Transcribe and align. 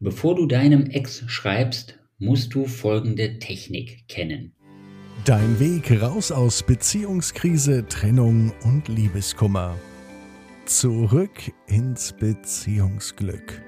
Bevor 0.00 0.36
du 0.36 0.46
deinem 0.46 0.86
Ex 0.86 1.24
schreibst, 1.26 1.98
musst 2.18 2.54
du 2.54 2.66
folgende 2.66 3.40
Technik 3.40 4.06
kennen. 4.06 4.52
Dein 5.24 5.58
Weg 5.58 5.90
raus 6.00 6.30
aus 6.30 6.62
Beziehungskrise, 6.62 7.84
Trennung 7.88 8.52
und 8.62 8.86
Liebeskummer. 8.86 9.76
Zurück 10.66 11.52
ins 11.66 12.12
Beziehungsglück. 12.12 13.60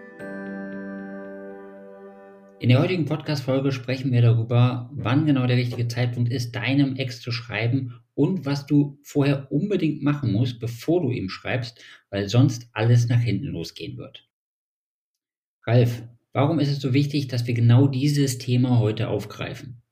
In 2.61 2.69
der 2.69 2.81
heutigen 2.81 3.07
Podcast-Folge 3.07 3.73
sprechen 3.73 4.13
wir 4.13 4.23
darüber, 4.23 4.89
wann 4.93 5.27
genau 5.27 5.49
der 5.49 5.57
richtige 5.57 5.89
Zeitpunkt 5.89 6.31
ist, 6.31 6.55
deinem 6.55 6.95
Ex 6.95 7.21
zu 7.21 7.33
schreiben 7.33 8.01
und 8.15 8.47
was 8.47 8.67
du 8.67 9.01
vorher 9.03 9.51
unbedingt 9.51 10.05
machen 10.05 10.31
musst, 10.31 10.61
bevor 10.61 11.03
du 11.03 11.11
ihm 11.11 11.29
schreibst, 11.29 11.83
weil 12.09 12.29
sonst 12.29 12.69
alles 12.73 13.09
nach 13.09 13.21
hinten 13.21 13.47
losgehen 13.47 13.97
wird. 13.97 14.29
Ralf, 15.67 16.05
Warum 16.33 16.61
ist 16.61 16.71
es 16.71 16.81
so 16.81 16.93
wichtig, 16.93 17.29
dass 17.29 17.47
wir 17.47 17.55
genau 17.55 17.89
dieses 17.89 18.39
Thema 18.39 18.79
heute 18.79 19.09
aufgreifen? 19.09 19.83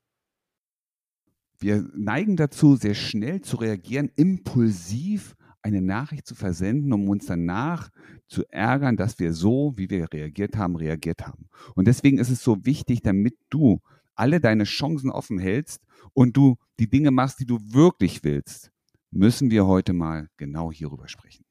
Wir 1.59 1.88
neigen 1.97 2.37
dazu, 2.37 2.77
sehr 2.77 2.95
schnell 2.95 3.41
zu 3.41 3.56
reagieren, 3.56 4.11
impulsiv 4.14 5.34
eine 5.62 5.83
Nachricht 5.83 6.27
zu 6.27 6.37
versenden, 6.37 6.92
um 6.92 7.09
uns 7.09 7.27
danach 7.27 7.91
zu 8.28 8.45
ärgern, 8.51 8.97
dass 8.97 9.19
wir 9.19 9.33
so, 9.33 9.73
wie 9.77 9.91
wir 9.91 10.06
reagiert 10.12 10.56
haben, 10.56 10.77
reagiert 10.77 11.27
haben. 11.27 11.48
Und 11.74 11.88
deswegen 11.88 12.19
ist 12.19 12.30
es 12.30 12.42
so 12.42 12.64
wichtig, 12.64 13.02
damit 13.02 13.36
du 13.50 13.80
alle 14.14 14.41
deine 14.41 14.64
Chancen 14.64 15.11
offen 15.11 15.39
hältst 15.39 15.83
und 16.12 16.36
du 16.36 16.56
die 16.78 16.89
Dinge 16.89 17.11
machst, 17.11 17.41
die 17.41 17.47
du 17.47 17.59
wirklich 17.61 18.23
willst, 18.23 18.70
müssen 19.11 19.50
wir 19.50 19.66
heute 19.66 19.92
mal 19.92 20.28
genau 20.36 20.70
hierüber 20.70 21.09
sprechen. 21.09 21.45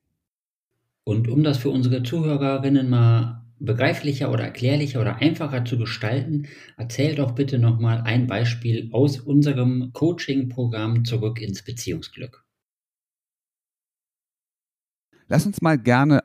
Und 1.04 1.28
um 1.28 1.44
das 1.44 1.58
für 1.58 1.70
unsere 1.70 2.04
Zuhörerinnen 2.04 2.90
mal 2.90 3.47
begreiflicher 3.60 4.32
oder 4.32 4.44
erklärlicher 4.44 5.02
oder 5.02 5.18
einfacher 5.18 5.66
zu 5.66 5.78
gestalten, 5.78 6.48
erzähl 6.78 7.16
doch 7.16 7.32
bitte 7.32 7.60
nochmal 7.60 8.02
ein 8.02 8.28
Beispiel 8.28 8.90
aus 8.92 9.20
unserem 9.20 9.92
Coaching-Programm 9.94 11.06
Zurück 11.06 11.42
ins 11.42 11.64
Beziehungsglück. 11.64 12.44
Lass 15.28 15.46
uns 15.46 15.62
mal 15.62 15.78
gerne 15.78 16.24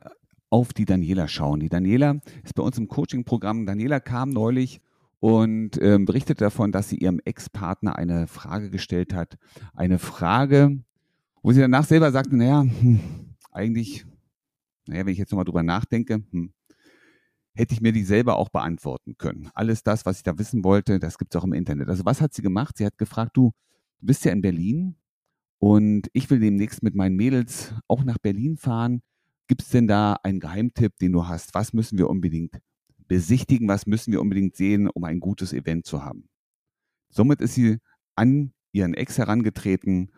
auf 0.49 0.71
die 0.71 0.85
Daniela 0.85 1.27
schauen. 1.27 1.59
Die 1.59 1.69
Daniela 1.69 2.21
ist 2.43 2.55
bei 2.55 2.63
uns 2.63 2.77
im 2.77 2.87
Coaching-Programm. 2.87 3.65
Daniela 3.65 3.99
kam 3.99 4.29
neulich 4.29 4.81
und 5.19 5.77
äh, 5.77 5.97
berichtet 5.99 6.41
davon, 6.41 6.71
dass 6.71 6.89
sie 6.89 6.97
ihrem 6.97 7.19
Ex-Partner 7.23 7.95
eine 7.97 8.27
Frage 8.27 8.69
gestellt 8.69 9.13
hat. 9.13 9.37
Eine 9.73 9.97
Frage, 9.97 10.83
wo 11.41 11.51
sie 11.51 11.61
danach 11.61 11.85
selber 11.85 12.11
sagte, 12.11 12.35
naja, 12.37 12.61
hm, 12.61 12.99
eigentlich, 13.51 14.05
naja, 14.85 15.05
wenn 15.05 15.13
ich 15.13 15.19
jetzt 15.19 15.31
nochmal 15.31 15.45
drüber 15.45 15.63
nachdenke, 15.63 16.23
hm, 16.31 16.53
hätte 17.55 17.73
ich 17.73 17.81
mir 17.81 17.91
die 17.91 18.03
selber 18.03 18.37
auch 18.37 18.49
beantworten 18.49 19.15
können. 19.17 19.49
Alles 19.53 19.83
das, 19.83 20.05
was 20.05 20.17
ich 20.17 20.23
da 20.23 20.37
wissen 20.37 20.63
wollte, 20.63 20.99
das 20.99 21.17
gibt 21.17 21.33
es 21.33 21.39
auch 21.39 21.45
im 21.45 21.53
Internet. 21.53 21.89
Also 21.89 22.05
was 22.05 22.21
hat 22.21 22.33
sie 22.33 22.41
gemacht? 22.41 22.77
Sie 22.77 22.85
hat 22.85 22.97
gefragt, 22.97 23.37
du 23.37 23.51
bist 23.99 24.25
ja 24.25 24.31
in 24.31 24.41
Berlin 24.41 24.95
und 25.59 26.09
ich 26.13 26.29
will 26.29 26.39
demnächst 26.39 26.83
mit 26.83 26.95
meinen 26.95 27.15
Mädels 27.15 27.73
auch 27.87 28.03
nach 28.03 28.17
Berlin 28.17 28.57
fahren. 28.57 29.01
Gibt 29.47 29.61
es 29.61 29.69
denn 29.69 29.87
da 29.87 30.13
einen 30.23 30.39
Geheimtipp, 30.39 30.97
den 30.97 31.11
du 31.11 31.27
hast? 31.27 31.53
Was 31.53 31.73
müssen 31.73 31.97
wir 31.97 32.09
unbedingt 32.09 32.59
besichtigen? 33.07 33.67
Was 33.67 33.85
müssen 33.85 34.11
wir 34.11 34.21
unbedingt 34.21 34.55
sehen, 34.55 34.89
um 34.89 35.03
ein 35.03 35.19
gutes 35.19 35.53
Event 35.53 35.85
zu 35.85 36.03
haben? 36.03 36.27
Somit 37.09 37.41
ist 37.41 37.53
sie 37.53 37.77
an 38.15 38.53
ihren 38.71 38.93
Ex 38.93 39.17
herangetreten 39.17 40.11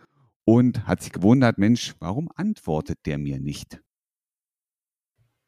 und 0.46 0.88
hat 0.88 1.02
sich 1.02 1.12
gewundert, 1.12 1.58
Mensch, 1.58 1.96
warum 2.00 2.30
antwortet 2.36 3.00
der 3.06 3.18
mir 3.18 3.40
nicht? 3.40 3.82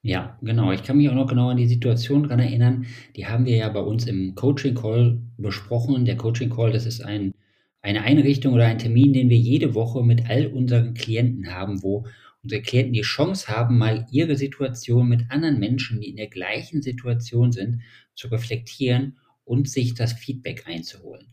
Ja, 0.03 0.37
genau. 0.41 0.71
Ich 0.71 0.83
kann 0.83 0.97
mich 0.97 1.09
auch 1.09 1.15
noch 1.15 1.27
genau 1.27 1.49
an 1.49 1.57
die 1.57 1.67
Situation 1.67 2.23
dran 2.23 2.39
erinnern. 2.39 2.85
Die 3.15 3.25
haben 3.27 3.45
wir 3.45 3.55
ja 3.57 3.69
bei 3.69 3.79
uns 3.81 4.05
im 4.07 4.35
Coaching 4.35 4.75
Call 4.75 5.21
besprochen. 5.37 6.05
Der 6.05 6.17
Coaching 6.17 6.49
Call, 6.49 6.71
das 6.71 6.85
ist 6.85 7.01
ein, 7.01 7.33
eine 7.81 8.03
Einrichtung 8.03 8.53
oder 8.53 8.65
ein 8.65 8.77
Termin, 8.79 9.13
den 9.13 9.29
wir 9.29 9.37
jede 9.37 9.75
Woche 9.75 10.03
mit 10.03 10.29
all 10.29 10.47
unseren 10.47 10.93
Klienten 10.93 11.53
haben, 11.53 11.83
wo 11.83 12.05
unsere 12.43 12.61
Klienten 12.61 12.93
die 12.93 13.01
Chance 13.01 13.47
haben, 13.49 13.77
mal 13.77 14.05
ihre 14.11 14.35
Situation 14.37 15.09
mit 15.09 15.29
anderen 15.29 15.59
Menschen, 15.59 15.99
die 15.99 16.09
in 16.09 16.15
der 16.15 16.27
gleichen 16.27 16.81
Situation 16.81 17.51
sind, 17.51 17.81
zu 18.15 18.29
reflektieren 18.29 19.17
und 19.43 19.69
sich 19.69 19.93
das 19.95 20.13
Feedback 20.13 20.65
einzuholen. 20.67 21.27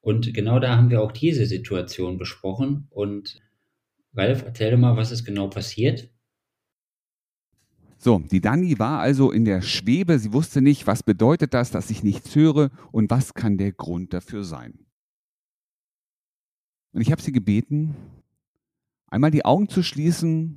Und 0.00 0.34
genau 0.34 0.58
da 0.58 0.76
haben 0.76 0.90
wir 0.90 1.02
auch 1.02 1.12
diese 1.12 1.46
Situation 1.46 2.18
besprochen. 2.18 2.86
Und 2.90 3.40
Ralf, 4.14 4.42
erzähl 4.44 4.70
doch 4.70 4.78
mal, 4.78 4.96
was 4.96 5.12
ist 5.12 5.24
genau 5.24 5.48
passiert. 5.48 6.08
So, 8.06 8.20
die 8.20 8.40
Dani 8.40 8.78
war 8.78 9.00
also 9.00 9.32
in 9.32 9.44
der 9.44 9.62
Schwebe. 9.62 10.20
Sie 10.20 10.32
wusste 10.32 10.62
nicht, 10.62 10.86
was 10.86 11.02
bedeutet 11.02 11.54
das, 11.54 11.72
dass 11.72 11.90
ich 11.90 12.04
nichts 12.04 12.36
höre 12.36 12.70
und 12.92 13.10
was 13.10 13.34
kann 13.34 13.58
der 13.58 13.72
Grund 13.72 14.12
dafür 14.12 14.44
sein. 14.44 14.78
Und 16.92 17.00
ich 17.00 17.10
habe 17.10 17.20
sie 17.20 17.32
gebeten, 17.32 17.96
einmal 19.08 19.32
die 19.32 19.44
Augen 19.44 19.68
zu 19.68 19.82
schließen 19.82 20.56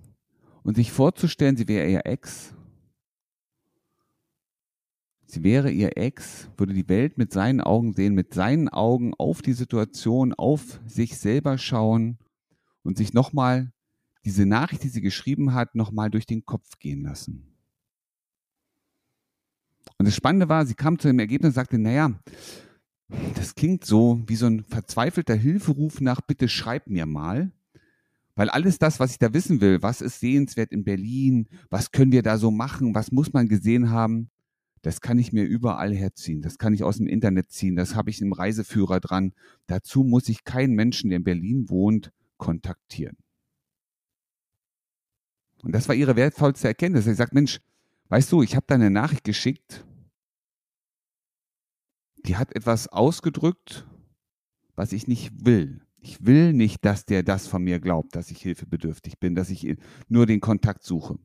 und 0.61 0.75
sich 0.75 0.91
vorzustellen, 0.91 1.57
sie 1.57 1.67
wäre 1.67 1.89
ihr 1.89 2.05
Ex. 2.05 2.53
Sie 5.25 5.41
wäre 5.41 5.71
ihr 5.71 5.97
Ex, 5.97 6.51
würde 6.55 6.75
die 6.75 6.87
Welt 6.87 7.17
mit 7.17 7.33
seinen 7.33 7.61
Augen 7.61 7.93
sehen, 7.93 8.13
mit 8.13 8.31
seinen 8.31 8.69
Augen 8.69 9.15
auf 9.15 9.41
die 9.41 9.53
Situation, 9.53 10.35
auf 10.35 10.79
sich 10.85 11.17
selber 11.17 11.57
schauen 11.57 12.19
und 12.83 12.95
sich 12.95 13.13
nochmal 13.13 13.71
diese 14.25 14.45
Nachricht, 14.45 14.83
die 14.83 14.89
sie 14.89 15.01
geschrieben 15.01 15.53
hat, 15.53 15.75
nochmal 15.75 16.09
durch 16.09 16.25
den 16.25 16.45
Kopf 16.45 16.79
gehen 16.79 17.03
lassen. 17.03 17.45
Und 19.97 20.07
das 20.07 20.15
Spannende 20.15 20.49
war, 20.49 20.65
sie 20.65 20.75
kam 20.75 20.99
zu 20.99 21.07
dem 21.07 21.19
Ergebnis 21.19 21.49
und 21.49 21.55
sagte, 21.55 21.77
naja, 21.77 22.19
das 23.35 23.55
klingt 23.55 23.85
so 23.85 24.21
wie 24.27 24.35
so 24.35 24.45
ein 24.45 24.63
verzweifelter 24.63 25.35
Hilferuf 25.35 25.99
nach, 25.99 26.21
bitte 26.21 26.47
schreib 26.47 26.87
mir 26.87 27.05
mal. 27.05 27.51
Weil 28.35 28.49
alles 28.49 28.77
das, 28.77 28.99
was 28.99 29.11
ich 29.11 29.19
da 29.19 29.33
wissen 29.33 29.59
will, 29.59 29.81
was 29.81 29.99
ist 29.99 30.21
sehenswert 30.21 30.71
in 30.71 30.85
Berlin, 30.85 31.49
was 31.69 31.91
können 31.91 32.13
wir 32.13 32.23
da 32.23 32.37
so 32.37 32.51
machen, 32.51 32.95
was 32.95 33.11
muss 33.11 33.33
man 33.33 33.49
gesehen 33.49 33.89
haben, 33.89 34.29
das 34.81 35.01
kann 35.01 35.19
ich 35.19 35.33
mir 35.33 35.43
überall 35.43 35.93
herziehen. 35.93 36.41
Das 36.41 36.57
kann 36.57 36.73
ich 36.73 36.83
aus 36.83 36.97
dem 36.97 37.07
Internet 37.07 37.51
ziehen. 37.51 37.75
Das 37.75 37.95
habe 37.95 38.09
ich 38.09 38.21
im 38.21 38.31
Reiseführer 38.31 39.01
dran. 39.01 39.33
Dazu 39.67 40.03
muss 40.03 40.29
ich 40.29 40.45
keinen 40.45 40.73
Menschen, 40.73 41.09
der 41.09 41.17
in 41.17 41.23
Berlin 41.25 41.69
wohnt, 41.69 42.13
kontaktieren. 42.37 43.17
Und 45.63 45.73
das 45.73 45.87
war 45.87 45.95
ihre 45.95 46.15
wertvollste 46.15 46.67
Erkenntnis. 46.67 47.05
Sie 47.05 47.13
sagt, 47.13 47.33
Mensch, 47.33 47.59
weißt 48.09 48.31
du, 48.31 48.43
ich 48.43 48.55
habe 48.55 48.65
da 48.67 48.75
eine 48.75 48.89
Nachricht 48.89 49.23
geschickt, 49.23 49.85
die 52.25 52.37
hat 52.37 52.55
etwas 52.55 52.87
ausgedrückt, 52.87 53.85
was 54.75 54.93
ich 54.93 55.07
nicht 55.07 55.45
will. 55.45 55.81
Ich 56.01 56.25
will 56.25 56.53
nicht, 56.53 56.85
dass 56.85 57.05
der 57.05 57.23
das 57.23 57.47
von 57.47 57.63
mir 57.63 57.79
glaubt, 57.79 58.15
dass 58.15 58.31
ich 58.31 58.41
hilfebedürftig 58.41 59.19
bin, 59.19 59.35
dass 59.35 59.49
ich 59.49 59.75
nur 60.07 60.25
den 60.25 60.39
Kontakt 60.39 60.83
suche. 60.83 61.17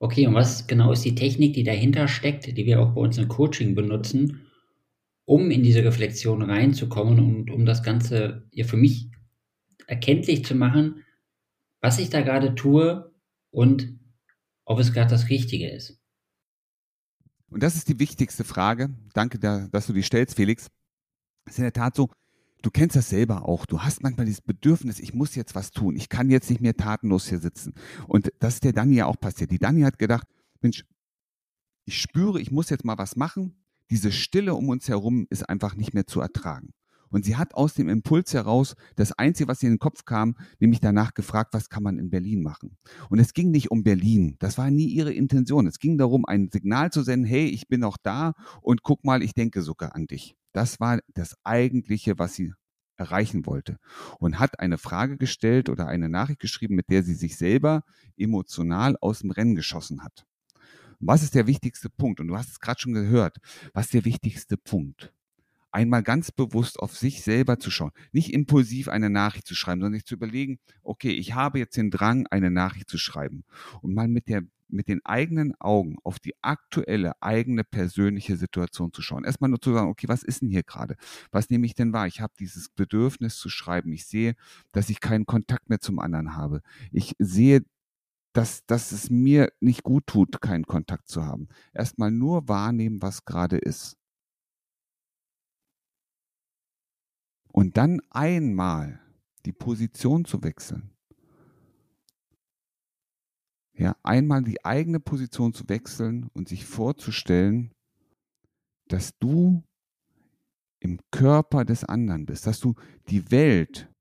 Okay, 0.00 0.28
und 0.28 0.34
was 0.34 0.68
genau 0.68 0.92
ist 0.92 1.04
die 1.04 1.16
Technik, 1.16 1.54
die 1.54 1.64
dahinter 1.64 2.06
steckt, 2.06 2.46
die 2.46 2.66
wir 2.66 2.80
auch 2.80 2.94
bei 2.94 3.00
uns 3.00 3.18
im 3.18 3.26
Coaching 3.26 3.74
benutzen, 3.74 4.46
um 5.24 5.50
in 5.50 5.64
diese 5.64 5.82
Reflexion 5.82 6.42
reinzukommen 6.42 7.18
und 7.18 7.50
um 7.50 7.66
das 7.66 7.82
Ganze 7.82 8.48
ja 8.52 8.64
für 8.64 8.76
mich 8.76 9.10
erkenntlich 9.88 10.44
zu 10.44 10.54
machen, 10.54 11.02
was 11.80 11.98
ich 11.98 12.10
da 12.10 12.22
gerade 12.22 12.54
tue 12.54 13.12
und 13.50 13.98
ob 14.64 14.78
es 14.78 14.92
gerade 14.92 15.10
das 15.10 15.28
Richtige 15.28 15.70
ist. 15.70 16.00
Und 17.50 17.62
das 17.62 17.76
ist 17.76 17.88
die 17.88 17.98
wichtigste 17.98 18.44
Frage. 18.44 18.90
Danke, 19.14 19.38
dass 19.38 19.86
du 19.86 19.92
die 19.92 20.02
stellst, 20.02 20.36
Felix. 20.36 20.68
Es 21.46 21.54
ist 21.54 21.58
in 21.58 21.64
der 21.64 21.72
Tat 21.72 21.96
so, 21.96 22.10
du 22.62 22.70
kennst 22.70 22.94
das 22.94 23.08
selber 23.08 23.48
auch. 23.48 23.64
Du 23.64 23.82
hast 23.82 24.02
manchmal 24.02 24.26
dieses 24.26 24.42
Bedürfnis, 24.42 25.00
ich 25.00 25.14
muss 25.14 25.34
jetzt 25.34 25.54
was 25.54 25.70
tun. 25.70 25.96
Ich 25.96 26.10
kann 26.10 26.30
jetzt 26.30 26.50
nicht 26.50 26.60
mehr 26.60 26.76
tatenlos 26.76 27.28
hier 27.28 27.38
sitzen. 27.38 27.74
Und 28.06 28.30
das 28.38 28.54
ist 28.54 28.64
der 28.64 28.74
Dani 28.74 28.96
ja 28.96 29.06
auch 29.06 29.18
passiert. 29.18 29.50
Die 29.50 29.58
Dani 29.58 29.82
hat 29.82 29.98
gedacht, 29.98 30.26
Mensch, 30.60 30.84
ich 31.86 32.00
spüre, 32.00 32.40
ich 32.40 32.50
muss 32.50 32.68
jetzt 32.68 32.84
mal 32.84 32.98
was 32.98 33.16
machen. 33.16 33.64
Diese 33.90 34.12
Stille 34.12 34.54
um 34.54 34.68
uns 34.68 34.88
herum 34.88 35.26
ist 35.30 35.48
einfach 35.48 35.74
nicht 35.74 35.94
mehr 35.94 36.06
zu 36.06 36.20
ertragen. 36.20 36.74
Und 37.10 37.24
sie 37.24 37.36
hat 37.36 37.54
aus 37.54 37.74
dem 37.74 37.88
Impuls 37.88 38.34
heraus 38.34 38.74
das 38.96 39.12
Einzige, 39.12 39.48
was 39.48 39.62
ihr 39.62 39.68
in 39.68 39.74
den 39.74 39.80
Kopf 39.80 40.04
kam, 40.04 40.36
nämlich 40.58 40.80
danach 40.80 41.14
gefragt, 41.14 41.54
was 41.54 41.68
kann 41.68 41.82
man 41.82 41.98
in 41.98 42.10
Berlin 42.10 42.42
machen. 42.42 42.76
Und 43.10 43.18
es 43.18 43.32
ging 43.32 43.50
nicht 43.50 43.70
um 43.70 43.82
Berlin. 43.82 44.36
Das 44.38 44.58
war 44.58 44.70
nie 44.70 44.86
ihre 44.86 45.12
Intention. 45.12 45.66
Es 45.66 45.78
ging 45.78 45.98
darum, 45.98 46.24
ein 46.24 46.50
Signal 46.52 46.90
zu 46.90 47.02
senden, 47.02 47.26
hey, 47.26 47.46
ich 47.46 47.68
bin 47.68 47.80
noch 47.80 47.96
da 48.02 48.34
und 48.62 48.82
guck 48.82 49.04
mal, 49.04 49.22
ich 49.22 49.34
denke 49.34 49.62
sogar 49.62 49.94
an 49.94 50.06
dich. 50.06 50.36
Das 50.52 50.80
war 50.80 51.00
das 51.14 51.36
Eigentliche, 51.44 52.18
was 52.18 52.34
sie 52.34 52.52
erreichen 52.96 53.46
wollte. 53.46 53.78
Und 54.18 54.38
hat 54.38 54.60
eine 54.60 54.78
Frage 54.78 55.16
gestellt 55.16 55.68
oder 55.68 55.86
eine 55.86 56.08
Nachricht 56.08 56.40
geschrieben, 56.40 56.74
mit 56.74 56.90
der 56.90 57.02
sie 57.02 57.14
sich 57.14 57.36
selber 57.36 57.82
emotional 58.16 58.96
aus 59.00 59.20
dem 59.20 59.30
Rennen 59.30 59.54
geschossen 59.54 60.02
hat. 60.02 60.26
Was 61.00 61.22
ist 61.22 61.34
der 61.34 61.46
wichtigste 61.46 61.90
Punkt? 61.90 62.18
Und 62.18 62.26
du 62.26 62.36
hast 62.36 62.50
es 62.50 62.60
gerade 62.60 62.80
schon 62.80 62.92
gehört. 62.92 63.38
Was 63.72 63.86
ist 63.86 63.94
der 63.94 64.04
wichtigste 64.04 64.56
Punkt? 64.56 65.12
Einmal 65.72 66.02
ganz 66.02 66.32
bewusst 66.32 66.78
auf 66.78 66.96
sich 66.96 67.22
selber 67.22 67.58
zu 67.58 67.70
schauen. 67.70 67.92
Nicht 68.12 68.32
impulsiv 68.32 68.88
eine 68.88 69.10
Nachricht 69.10 69.46
zu 69.46 69.54
schreiben, 69.54 69.80
sondern 69.80 69.98
sich 69.98 70.06
zu 70.06 70.14
überlegen, 70.14 70.58
okay, 70.82 71.10
ich 71.10 71.34
habe 71.34 71.58
jetzt 71.58 71.76
den 71.76 71.90
Drang, 71.90 72.26
eine 72.28 72.50
Nachricht 72.50 72.88
zu 72.88 72.98
schreiben. 72.98 73.44
Und 73.82 73.94
mal 73.94 74.08
mit 74.08 74.28
der 74.28 74.42
mit 74.70 74.88
den 74.88 75.04
eigenen 75.04 75.54
Augen 75.60 75.96
auf 76.04 76.18
die 76.18 76.34
aktuelle 76.42 77.12
eigene 77.22 77.64
persönliche 77.64 78.36
Situation 78.36 78.92
zu 78.92 79.02
schauen. 79.02 79.24
Erstmal 79.24 79.50
nur 79.50 79.60
zu 79.60 79.72
sagen, 79.72 79.88
okay, 79.88 80.08
was 80.08 80.22
ist 80.22 80.42
denn 80.42 80.50
hier 80.50 80.62
gerade? 80.62 80.96
Was 81.30 81.50
nehme 81.50 81.66
ich 81.66 81.74
denn 81.74 81.92
wahr? 81.92 82.06
Ich 82.06 82.20
habe 82.20 82.34
dieses 82.38 82.68
Bedürfnis 82.68 83.36
zu 83.38 83.48
schreiben. 83.48 83.92
Ich 83.92 84.06
sehe, 84.06 84.34
dass 84.72 84.90
ich 84.90 85.00
keinen 85.00 85.26
Kontakt 85.26 85.68
mehr 85.68 85.80
zum 85.80 85.98
anderen 85.98 86.36
habe. 86.36 86.60
Ich 86.92 87.14
sehe, 87.18 87.64
dass, 88.32 88.64
dass 88.66 88.92
es 88.92 89.10
mir 89.10 89.52
nicht 89.60 89.82
gut 89.82 90.06
tut, 90.06 90.40
keinen 90.40 90.66
Kontakt 90.66 91.08
zu 91.08 91.24
haben. 91.24 91.48
Erstmal 91.72 92.10
nur 92.10 92.48
wahrnehmen, 92.48 93.02
was 93.02 93.24
gerade 93.24 93.58
ist. 93.58 93.97
Und 97.58 97.76
dann 97.76 98.00
einmal 98.10 99.00
die 99.44 99.52
Position 99.52 100.24
zu 100.24 100.44
wechseln. 100.44 100.92
Ja, 103.72 103.96
einmal 104.04 104.44
die 104.44 104.64
eigene 104.64 105.00
Position 105.00 105.52
zu 105.52 105.68
wechseln 105.68 106.30
und 106.34 106.48
sich 106.48 106.64
vorzustellen, 106.64 107.74
dass 108.86 109.18
du 109.18 109.64
im 110.78 111.00
Körper 111.10 111.64
des 111.64 111.82
anderen 111.82 112.26
bist, 112.26 112.46
dass 112.46 112.60
du 112.60 112.76
die 113.08 113.28
Welt 113.32 113.92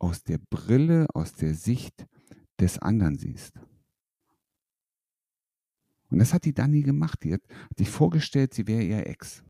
aus 0.00 0.24
der 0.24 0.38
Brille, 0.50 1.06
aus 1.14 1.34
der 1.34 1.54
Sicht 1.54 2.04
des 2.58 2.80
anderen 2.80 3.16
siehst. 3.16 3.60
Und 6.10 6.18
das 6.18 6.34
hat 6.34 6.44
die 6.44 6.52
Dani 6.52 6.82
gemacht. 6.82 7.22
Die 7.22 7.34
hat 7.34 7.42
sich 7.76 7.90
vorgestellt, 7.90 8.54
sie 8.54 8.66
wäre 8.66 8.82
ihr 8.82 9.06
Ex. 9.06 9.44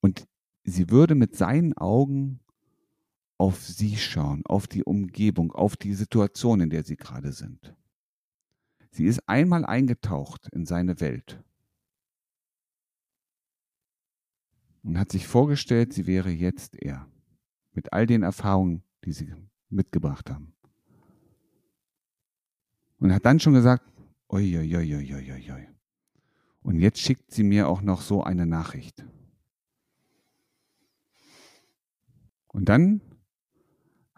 Und 0.00 0.28
sie 0.64 0.90
würde 0.90 1.14
mit 1.14 1.34
seinen 1.34 1.72
Augen 1.78 2.40
auf 3.42 3.60
sie 3.60 3.96
schauen, 3.96 4.46
auf 4.46 4.68
die 4.68 4.84
Umgebung, 4.84 5.50
auf 5.50 5.76
die 5.76 5.94
Situation, 5.94 6.60
in 6.60 6.70
der 6.70 6.84
sie 6.84 6.96
gerade 6.96 7.32
sind. 7.32 7.74
Sie 8.92 9.04
ist 9.04 9.28
einmal 9.28 9.64
eingetaucht 9.64 10.48
in 10.52 10.64
seine 10.64 11.00
Welt 11.00 11.42
und 14.84 14.96
hat 14.96 15.10
sich 15.10 15.26
vorgestellt, 15.26 15.92
sie 15.92 16.06
wäre 16.06 16.30
jetzt 16.30 16.76
er, 16.80 17.10
mit 17.72 17.92
all 17.92 18.06
den 18.06 18.22
Erfahrungen, 18.22 18.84
die 19.04 19.10
sie 19.10 19.34
mitgebracht 19.70 20.30
haben. 20.30 20.54
Und 23.00 23.12
hat 23.12 23.26
dann 23.26 23.40
schon 23.40 23.54
gesagt, 23.54 23.82
oi, 24.28 24.56
oi, 24.56 24.76
oi, 24.76 24.94
oi, 24.94 25.32
oi, 25.32 25.52
oi. 25.52 25.68
Und 26.62 26.78
jetzt 26.78 27.00
schickt 27.00 27.32
sie 27.32 27.42
mir 27.42 27.66
auch 27.66 27.82
noch 27.82 28.02
so 28.02 28.22
eine 28.22 28.46
Nachricht. 28.46 29.04
Und 32.46 32.68
dann 32.68 33.00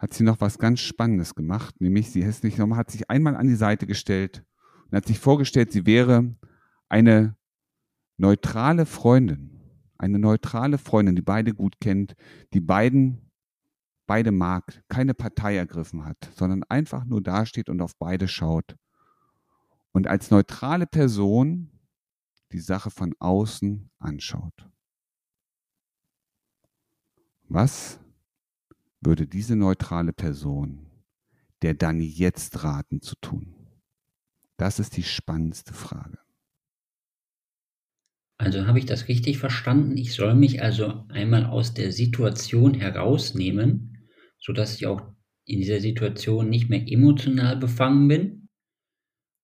hat 0.04 0.12
sie 0.12 0.22
noch 0.22 0.42
was 0.42 0.58
ganz 0.58 0.80
Spannendes 0.80 1.34
gemacht, 1.34 1.80
nämlich 1.80 2.10
sie 2.10 2.26
hat 2.26 2.90
sich 2.90 3.08
einmal 3.08 3.36
an 3.36 3.48
die 3.48 3.54
Seite 3.54 3.86
gestellt 3.86 4.44
und 4.84 4.96
hat 4.98 5.06
sich 5.06 5.18
vorgestellt, 5.18 5.72
sie 5.72 5.86
wäre 5.86 6.36
eine 6.90 7.36
neutrale 8.18 8.84
Freundin, 8.84 9.58
eine 9.96 10.18
neutrale 10.18 10.76
Freundin, 10.76 11.16
die 11.16 11.22
beide 11.22 11.54
gut 11.54 11.80
kennt, 11.80 12.16
die 12.52 12.60
beiden 12.60 13.30
beide 14.06 14.30
mag, 14.30 14.84
keine 14.88 15.14
Partei 15.14 15.56
ergriffen 15.56 16.04
hat, 16.04 16.30
sondern 16.36 16.64
einfach 16.64 17.06
nur 17.06 17.22
dasteht 17.22 17.70
und 17.70 17.80
auf 17.80 17.96
beide 17.96 18.28
schaut. 18.28 18.76
Und 19.92 20.06
als 20.06 20.30
neutrale 20.30 20.86
Person 20.86 21.70
die 22.52 22.60
Sache 22.60 22.90
von 22.90 23.14
außen 23.20 23.90
anschaut. 24.00 24.68
Was 27.48 28.03
würde 29.04 29.26
diese 29.26 29.56
neutrale 29.56 30.12
Person 30.12 30.86
der 31.62 31.74
Dani 31.74 32.06
jetzt 32.06 32.62
raten 32.64 33.00
zu 33.00 33.14
tun? 33.20 33.54
Das 34.56 34.78
ist 34.78 34.96
die 34.96 35.02
spannendste 35.02 35.74
Frage. 35.74 36.18
Also 38.36 38.66
habe 38.66 38.78
ich 38.78 38.86
das 38.86 39.08
richtig 39.08 39.38
verstanden? 39.38 39.96
Ich 39.96 40.12
soll 40.12 40.34
mich 40.34 40.62
also 40.62 41.04
einmal 41.08 41.46
aus 41.46 41.72
der 41.74 41.92
Situation 41.92 42.74
herausnehmen, 42.74 44.08
sodass 44.38 44.76
ich 44.76 44.86
auch 44.86 45.02
in 45.46 45.60
dieser 45.60 45.80
Situation 45.80 46.50
nicht 46.50 46.68
mehr 46.68 46.84
emotional 46.86 47.56
befangen 47.56 48.08
bin, 48.08 48.48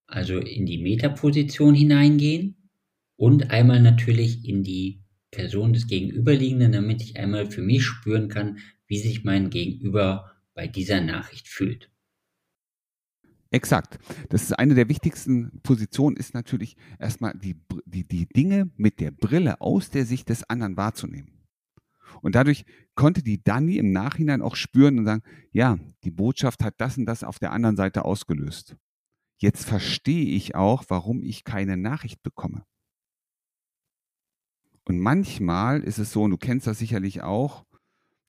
also 0.07 0.37
in 0.37 0.65
die 0.65 0.81
Metaposition 0.81 1.73
hineingehen 1.73 2.69
und 3.17 3.51
einmal 3.51 3.81
natürlich 3.81 4.45
in 4.45 4.63
die 4.63 5.00
Person 5.31 5.73
des 5.73 5.87
Gegenüberliegenden, 5.87 6.73
damit 6.73 7.01
ich 7.01 7.17
einmal 7.17 7.49
für 7.49 7.61
mich 7.61 7.85
spüren 7.85 8.29
kann, 8.29 8.59
wie 8.87 8.99
sich 8.99 9.23
mein 9.23 9.49
Gegenüber 9.49 10.31
bei 10.53 10.67
dieser 10.67 11.01
Nachricht 11.01 11.47
fühlt. 11.47 11.89
Exakt. 13.49 13.99
Das 14.29 14.43
ist 14.43 14.53
eine 14.53 14.75
der 14.75 14.87
wichtigsten 14.87 15.59
Positionen, 15.61 16.15
ist 16.15 16.33
natürlich 16.33 16.77
erstmal 16.99 17.33
die, 17.37 17.55
die, 17.85 18.07
die 18.07 18.25
Dinge 18.27 18.69
mit 18.77 18.99
der 19.01 19.11
Brille 19.11 19.59
aus 19.59 19.89
der 19.89 20.05
Sicht 20.05 20.29
des 20.29 20.49
anderen 20.49 20.77
wahrzunehmen. 20.77 21.41
Und 22.21 22.35
dadurch 22.35 22.65
konnte 22.95 23.23
die 23.23 23.43
Dani 23.43 23.77
im 23.77 23.91
Nachhinein 23.91 24.41
auch 24.41 24.55
spüren 24.55 24.99
und 24.99 25.05
sagen, 25.05 25.23
ja, 25.51 25.77
die 26.03 26.11
Botschaft 26.11 26.63
hat 26.63 26.75
das 26.77 26.97
und 26.97 27.05
das 27.05 27.23
auf 27.23 27.39
der 27.39 27.51
anderen 27.51 27.75
Seite 27.75 28.05
ausgelöst. 28.05 28.77
Jetzt 29.37 29.65
verstehe 29.65 30.25
ich 30.25 30.55
auch, 30.55 30.85
warum 30.87 31.23
ich 31.23 31.43
keine 31.43 31.75
Nachricht 31.75 32.21
bekomme. 32.23 32.65
Und 34.85 34.99
manchmal 34.99 35.81
ist 35.81 35.99
es 35.99 36.11
so, 36.11 36.23
und 36.23 36.31
du 36.31 36.37
kennst 36.37 36.67
das 36.67 36.79
sicherlich 36.79 37.21
auch, 37.21 37.65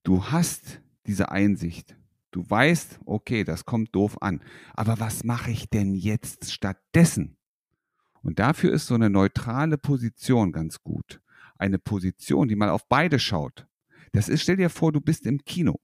Du 0.04 0.24
hast 0.24 0.80
diese 1.06 1.30
Einsicht. 1.30 1.96
Du 2.32 2.48
weißt, 2.48 3.00
okay, 3.04 3.44
das 3.44 3.64
kommt 3.64 3.94
doof 3.94 4.20
an. 4.20 4.40
Aber 4.74 4.98
was 4.98 5.22
mache 5.22 5.50
ich 5.50 5.68
denn 5.68 5.94
jetzt 5.94 6.52
stattdessen? 6.52 7.36
Und 8.22 8.38
dafür 8.38 8.72
ist 8.72 8.86
so 8.86 8.94
eine 8.94 9.10
neutrale 9.10 9.78
Position 9.78 10.50
ganz 10.50 10.82
gut. 10.82 11.20
Eine 11.56 11.78
Position, 11.78 12.48
die 12.48 12.56
mal 12.56 12.70
auf 12.70 12.88
beide 12.88 13.18
schaut. 13.18 13.66
Das 14.12 14.28
ist, 14.28 14.42
stell 14.42 14.56
dir 14.56 14.70
vor, 14.70 14.92
du 14.92 15.00
bist 15.00 15.26
im 15.26 15.44
Kino 15.44 15.78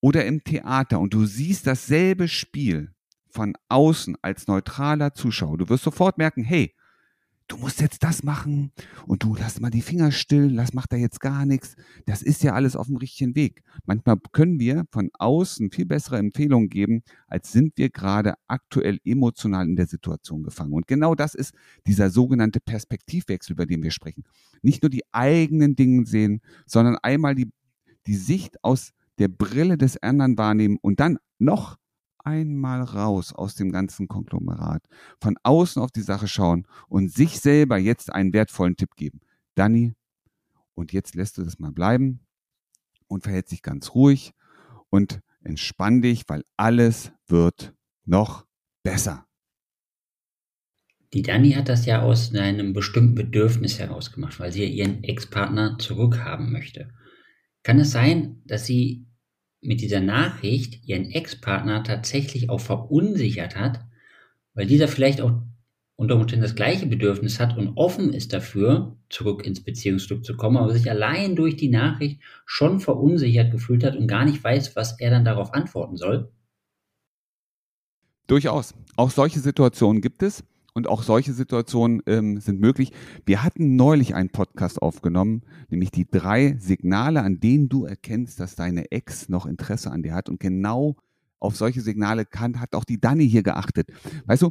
oder 0.00 0.24
im 0.24 0.44
Theater 0.44 1.00
und 1.00 1.14
du 1.14 1.26
siehst 1.26 1.66
dasselbe 1.66 2.28
Spiel 2.28 2.94
von 3.28 3.54
außen 3.68 4.16
als 4.22 4.46
neutraler 4.46 5.14
Zuschauer. 5.14 5.58
Du 5.58 5.68
wirst 5.68 5.84
sofort 5.84 6.18
merken, 6.18 6.44
hey, 6.44 6.74
du 7.52 7.58
musst 7.58 7.82
jetzt 7.82 8.02
das 8.02 8.22
machen 8.22 8.72
und 9.06 9.22
du 9.22 9.36
lass 9.38 9.60
mal 9.60 9.68
die 9.68 9.82
Finger 9.82 10.10
still, 10.10 10.50
lass 10.50 10.72
macht 10.72 10.90
da 10.90 10.96
jetzt 10.96 11.20
gar 11.20 11.44
nichts. 11.44 11.76
Das 12.06 12.22
ist 12.22 12.42
ja 12.42 12.54
alles 12.54 12.76
auf 12.76 12.86
dem 12.86 12.96
richtigen 12.96 13.34
Weg. 13.34 13.62
Manchmal 13.84 14.16
können 14.32 14.58
wir 14.58 14.84
von 14.90 15.10
außen 15.18 15.70
viel 15.70 15.84
bessere 15.84 16.16
Empfehlungen 16.16 16.70
geben, 16.70 17.02
als 17.28 17.52
sind 17.52 17.76
wir 17.76 17.90
gerade 17.90 18.34
aktuell 18.48 19.00
emotional 19.04 19.66
in 19.66 19.76
der 19.76 19.86
Situation 19.86 20.42
gefangen. 20.42 20.72
Und 20.72 20.86
genau 20.86 21.14
das 21.14 21.34
ist 21.34 21.52
dieser 21.86 22.08
sogenannte 22.08 22.58
Perspektivwechsel, 22.58 23.52
über 23.52 23.66
den 23.66 23.82
wir 23.82 23.90
sprechen. 23.90 24.24
Nicht 24.62 24.82
nur 24.82 24.88
die 24.88 25.04
eigenen 25.12 25.76
Dinge 25.76 26.06
sehen, 26.06 26.40
sondern 26.64 26.96
einmal 27.02 27.34
die, 27.34 27.50
die 28.06 28.16
Sicht 28.16 28.64
aus 28.64 28.92
der 29.18 29.28
Brille 29.28 29.76
des 29.76 30.02
anderen 30.02 30.38
wahrnehmen 30.38 30.78
und 30.80 31.00
dann 31.00 31.18
noch 31.38 31.76
einmal 32.24 32.82
raus 32.82 33.32
aus 33.32 33.54
dem 33.54 33.72
ganzen 33.72 34.08
Konglomerat, 34.08 34.86
von 35.20 35.36
außen 35.42 35.82
auf 35.82 35.90
die 35.90 36.02
Sache 36.02 36.28
schauen 36.28 36.66
und 36.88 37.12
sich 37.12 37.40
selber 37.40 37.78
jetzt 37.78 38.12
einen 38.12 38.32
wertvollen 38.32 38.76
Tipp 38.76 38.94
geben. 38.96 39.20
Danny, 39.54 39.94
und 40.74 40.92
jetzt 40.92 41.14
lässt 41.14 41.38
du 41.38 41.44
das 41.44 41.58
mal 41.58 41.72
bleiben 41.72 42.20
und 43.06 43.24
verhält 43.24 43.48
sich 43.48 43.62
ganz 43.62 43.94
ruhig 43.94 44.32
und 44.90 45.20
entspann 45.42 46.02
dich, 46.02 46.24
weil 46.28 46.44
alles 46.56 47.12
wird 47.26 47.74
noch 48.04 48.46
besser. 48.82 49.26
Die 51.12 51.22
Dani 51.22 51.52
hat 51.52 51.68
das 51.68 51.84
ja 51.84 52.00
aus 52.00 52.34
einem 52.34 52.72
bestimmten 52.72 53.14
Bedürfnis 53.14 53.78
heraus 53.78 54.12
gemacht, 54.12 54.40
weil 54.40 54.50
sie 54.50 54.64
ihren 54.64 55.04
Ex-Partner 55.04 55.76
zurückhaben 55.78 56.50
möchte. 56.50 56.90
Kann 57.62 57.78
es 57.78 57.90
sein, 57.90 58.40
dass 58.46 58.64
sie 58.64 59.06
mit 59.62 59.80
dieser 59.80 60.00
Nachricht 60.00 60.86
ihren 60.86 61.10
Ex-Partner 61.10 61.84
tatsächlich 61.84 62.50
auch 62.50 62.60
verunsichert 62.60 63.56
hat, 63.56 63.80
weil 64.54 64.66
dieser 64.66 64.88
vielleicht 64.88 65.20
auch 65.20 65.32
unter 65.96 66.16
Umständen 66.16 66.42
das 66.42 66.56
gleiche 66.56 66.86
Bedürfnis 66.86 67.38
hat 67.38 67.56
und 67.56 67.76
offen 67.76 68.12
ist 68.12 68.32
dafür, 68.32 68.96
zurück 69.08 69.46
ins 69.46 69.62
Beziehungsglück 69.62 70.24
zu 70.24 70.36
kommen, 70.36 70.56
aber 70.56 70.72
sich 70.72 70.90
allein 70.90 71.36
durch 71.36 71.56
die 71.56 71.68
Nachricht 71.68 72.20
schon 72.44 72.80
verunsichert 72.80 73.52
gefühlt 73.52 73.84
hat 73.84 73.96
und 73.96 74.08
gar 74.08 74.24
nicht 74.24 74.42
weiß, 74.42 74.74
was 74.74 74.98
er 74.98 75.10
dann 75.10 75.24
darauf 75.24 75.54
antworten 75.54 75.96
soll? 75.96 76.32
Durchaus. 78.26 78.74
Auch 78.96 79.10
solche 79.10 79.38
Situationen 79.38 80.02
gibt 80.02 80.22
es. 80.22 80.42
Und 80.74 80.88
auch 80.88 81.02
solche 81.02 81.34
Situationen 81.34 82.02
ähm, 82.06 82.40
sind 82.40 82.60
möglich. 82.60 82.92
Wir 83.26 83.42
hatten 83.42 83.76
neulich 83.76 84.14
einen 84.14 84.30
Podcast 84.30 84.80
aufgenommen, 84.80 85.42
nämlich 85.68 85.90
die 85.90 86.10
drei 86.10 86.56
Signale, 86.58 87.22
an 87.22 87.40
denen 87.40 87.68
du 87.68 87.84
erkennst, 87.84 88.40
dass 88.40 88.54
deine 88.54 88.90
Ex 88.90 89.28
noch 89.28 89.44
Interesse 89.44 89.90
an 89.90 90.02
dir 90.02 90.14
hat. 90.14 90.30
Und 90.30 90.40
genau 90.40 90.96
auf 91.40 91.56
solche 91.56 91.82
Signale 91.82 92.24
kann, 92.24 92.58
hat 92.60 92.74
auch 92.74 92.84
die 92.84 93.00
Dani 93.00 93.28
hier 93.28 93.42
geachtet. 93.42 93.88
Weißt 94.26 94.42
du, 94.42 94.50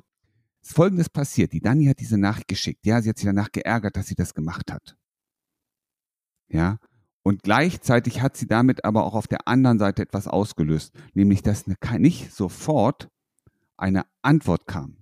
Folgendes 0.63 1.09
passiert. 1.09 1.53
Die 1.53 1.61
Dani 1.61 1.85
hat 1.85 1.99
diese 1.99 2.17
Nachricht 2.17 2.47
geschickt. 2.47 2.85
Ja, 2.85 3.01
sie 3.01 3.09
hat 3.09 3.17
sich 3.17 3.25
danach 3.25 3.51
geärgert, 3.51 3.97
dass 3.97 4.07
sie 4.07 4.15
das 4.15 4.33
gemacht 4.33 4.71
hat. 4.71 4.95
Ja. 6.49 6.77
Und 7.23 7.43
gleichzeitig 7.43 8.21
hat 8.21 8.35
sie 8.35 8.47
damit 8.47 8.83
aber 8.83 9.05
auch 9.05 9.13
auf 9.13 9.27
der 9.27 9.47
anderen 9.47 9.79
Seite 9.79 10.01
etwas 10.01 10.27
ausgelöst, 10.27 10.93
nämlich 11.13 11.43
dass 11.43 11.65
nicht 11.67 12.33
sofort 12.33 13.09
eine 13.77 14.05
Antwort 14.21 14.67
kam. 14.67 15.00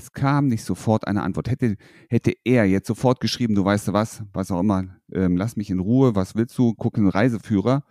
Es 0.00 0.12
kam 0.12 0.46
nicht 0.46 0.64
sofort 0.64 1.06
eine 1.06 1.22
Antwort. 1.22 1.50
Hätte, 1.50 1.76
hätte 2.08 2.32
er 2.44 2.64
jetzt 2.64 2.86
sofort 2.86 3.20
geschrieben, 3.20 3.54
du 3.54 3.66
weißt 3.66 3.92
was, 3.92 4.22
was 4.32 4.50
auch 4.50 4.60
immer, 4.60 4.96
ähm, 5.12 5.36
lass 5.36 5.56
mich 5.56 5.68
in 5.68 5.78
Ruhe, 5.78 6.14
was 6.14 6.34
willst 6.34 6.56
du, 6.56 6.72
guck 6.72 6.96
einen 6.96 7.08
Reiseführer, 7.08 7.84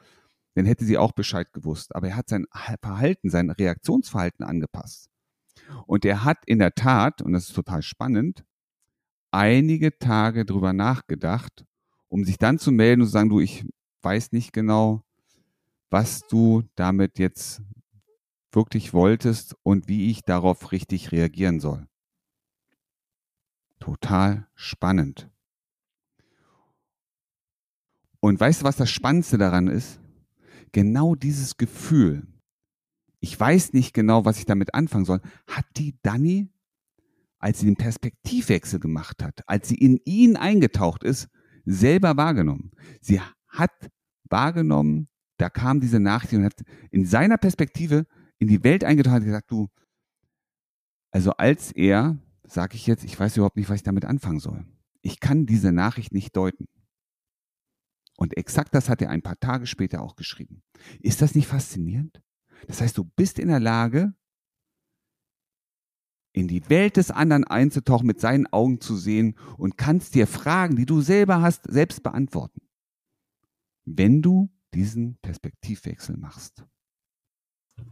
dann 0.56 0.66
hätte 0.66 0.86
sie 0.86 0.98
auch 0.98 1.12
Bescheid 1.12 1.54
gewusst. 1.54 1.96
Aber 1.96 2.08
er 2.08 2.16
hat 2.16 2.28
sein 2.28 2.48
Verhalten, 2.82 3.30
sein 3.30 3.52
Reaktionsverhalten 3.52 4.44
angepasst. 4.44 5.12
Und 5.86 6.04
er 6.04 6.24
hat 6.24 6.40
in 6.48 6.58
der 6.58 6.74
Tat, 6.74 7.22
und 7.22 7.34
das 7.34 7.50
ist 7.50 7.54
total 7.54 7.84
spannend, 7.84 8.44
einige 9.30 9.96
Tage 10.00 10.46
drüber 10.46 10.74
nachgedacht, 10.74 11.64
um 12.08 12.24
sich 12.24 12.40
dann 12.40 12.58
zu 12.58 12.72
melden 12.72 13.02
und 13.02 13.08
zu 13.08 13.14
sagen, 13.14 13.30
du, 13.30 13.40
ich 13.40 13.68
weiß 14.02 14.32
nicht 14.32 14.52
genau, 14.52 15.04
was 15.92 16.22
du 16.22 16.64
damit 16.74 17.20
jetzt 17.20 17.62
wirklich 18.52 18.94
wolltest 18.94 19.56
und 19.62 19.88
wie 19.88 20.10
ich 20.10 20.24
darauf 20.24 20.72
richtig 20.72 21.12
reagieren 21.12 21.60
soll. 21.60 21.86
Total 23.90 24.46
spannend. 24.54 25.32
Und 28.20 28.40
weißt 28.40 28.62
du, 28.62 28.66
was 28.66 28.76
das 28.76 28.92
Spannendste 28.92 29.40
daran 29.40 29.68
ist? 29.68 30.00
Genau 30.74 31.16
dieses 31.16 31.58
Gefühl, 31.58 32.28
ich 33.20 33.40
weiß 33.40 33.74
nicht 33.74 33.96
genau, 33.96 34.26
was 34.26 34.38
ich 34.38 34.46
damit 34.46 34.76
anfangen 34.76 35.06
soll, 35.06 35.22
hat 35.48 35.66
die 35.78 35.98
Dani, 36.04 36.50
als 37.40 37.62
sie 37.62 37.66
den 37.66 37.78
Perspektivwechsel 37.78 38.80
gemacht 38.80 39.24
hat, 39.24 39.42
als 39.48 39.70
sie 39.70 39.78
in 39.78 40.00
ihn 40.06 40.38
eingetaucht 40.38 41.04
ist, 41.04 41.28
selber 41.66 42.16
wahrgenommen. 42.16 42.70
Sie 43.02 43.20
hat 43.48 43.72
wahrgenommen, 44.30 45.08
da 45.38 45.50
kam 45.50 45.80
diese 45.80 46.00
Nachricht 46.00 46.34
und 46.36 46.44
hat 46.44 46.62
in 46.92 47.08
seiner 47.08 47.38
Perspektive 47.38 48.06
in 48.38 48.50
die 48.50 48.64
Welt 48.64 48.84
eingetaucht 48.84 49.22
und 49.22 49.26
gesagt, 49.26 49.50
du, 49.50 49.68
also 51.10 51.32
als 51.32 51.72
er, 51.72 52.20
sage 52.52 52.76
ich 52.76 52.88
jetzt, 52.88 53.04
ich 53.04 53.20
weiß 53.20 53.38
überhaupt 53.38 53.58
nicht, 53.58 53.70
was 53.70 53.78
ich 53.78 53.84
damit 53.84 54.06
anfangen 54.06 54.40
soll. 54.40 54.66
Ich 55.02 55.20
kann 55.20 55.46
diese 55.46 55.72
Nachricht 55.72 56.14
nicht 56.14 56.36
deuten. 56.36 56.68
Und 58.18 58.36
exakt 58.38 58.76
das 58.76 58.90
hat 58.90 59.02
er 59.02 59.10
ein 59.10 59.22
paar 59.22 59.40
Tage 59.40 59.66
später 59.66 60.02
auch 60.02 60.16
geschrieben. 60.16 60.62
Ist 61.00 61.22
das 61.22 61.36
nicht 61.36 61.48
faszinierend? 61.48 62.22
Das 62.68 62.82
heißt, 62.82 62.98
du 62.98 63.06
bist 63.06 63.40
in 63.40 63.48
der 63.48 63.62
Lage, 63.62 64.14
in 66.34 66.48
die 66.48 66.70
Welt 66.70 66.98
des 66.98 67.12
anderen 67.12 67.46
einzutauchen, 67.46 68.08
mit 68.08 68.20
seinen 68.20 68.48
Augen 68.48 68.82
zu 68.82 68.98
sehen 68.98 69.36
und 69.58 69.78
kannst 69.78 70.16
dir 70.16 70.28
Fragen, 70.28 70.76
die 70.76 70.86
du 70.86 71.02
selber 71.02 71.42
hast, 71.42 71.64
selbst 71.72 72.04
beantworten. 72.04 72.62
Wenn 73.86 74.22
du 74.22 74.50
diesen 74.74 75.18
Perspektivwechsel 75.22 76.18
machst. 76.18 76.66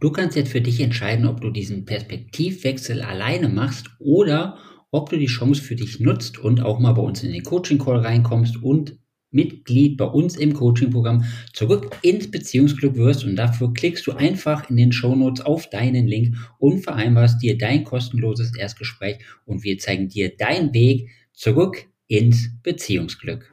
Du 0.00 0.10
kannst 0.10 0.36
jetzt 0.36 0.52
für 0.52 0.60
dich 0.60 0.80
entscheiden, 0.80 1.26
ob 1.26 1.40
du 1.40 1.50
diesen 1.50 1.84
Perspektivwechsel 1.84 3.02
alleine 3.02 3.48
machst 3.48 3.90
oder 3.98 4.58
ob 4.90 5.10
du 5.10 5.18
die 5.18 5.26
Chance 5.26 5.62
für 5.62 5.76
dich 5.76 6.00
nutzt 6.00 6.38
und 6.38 6.62
auch 6.62 6.78
mal 6.78 6.92
bei 6.92 7.02
uns 7.02 7.22
in 7.22 7.32
den 7.32 7.42
Coaching 7.42 7.78
Call 7.78 7.98
reinkommst 7.98 8.62
und 8.62 8.98
Mitglied 9.30 9.98
bei 9.98 10.06
uns 10.06 10.36
im 10.36 10.54
Coaching-Programm 10.54 11.24
zurück 11.52 11.90
ins 12.02 12.30
Beziehungsglück 12.30 12.96
wirst 12.96 13.24
und 13.24 13.36
dafür 13.36 13.74
klickst 13.74 14.06
du 14.06 14.12
einfach 14.12 14.70
in 14.70 14.76
den 14.76 14.92
Shownotes 14.92 15.44
auf 15.44 15.68
deinen 15.68 16.06
Link 16.06 16.36
und 16.58 16.80
vereinbarst 16.80 17.42
dir 17.42 17.58
dein 17.58 17.84
kostenloses 17.84 18.56
Erstgespräch 18.56 19.18
und 19.44 19.64
wir 19.64 19.78
zeigen 19.78 20.08
dir 20.08 20.34
deinen 20.34 20.72
Weg 20.72 21.10
zurück 21.34 21.86
ins 22.06 22.48
Beziehungsglück. 22.62 23.52